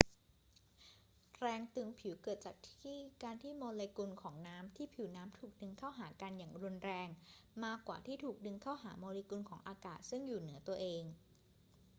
[1.39, 2.55] แรงตึงผิวเกิดจาก
[3.23, 7.09] การที่โมเลกุลของน้ำที่ผิวน้ำถูกดึงเข้าหากันอย่างรุนแรง
[7.63, 11.03] มากกว่าที่ถูกดึงเข้าหาโมเลกุลของอากาศซึ่งอยู่เหนือตัวเอง